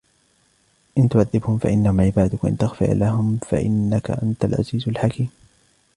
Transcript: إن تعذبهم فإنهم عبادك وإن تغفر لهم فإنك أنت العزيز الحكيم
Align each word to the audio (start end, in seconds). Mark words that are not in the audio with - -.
إن 0.97 1.09
تعذبهم 1.09 1.57
فإنهم 1.57 2.01
عبادك 2.01 2.43
وإن 2.43 2.57
تغفر 2.57 2.93
لهم 2.93 3.39
فإنك 3.49 4.11
أنت 4.11 4.45
العزيز 4.45 4.87
الحكيم 4.89 5.29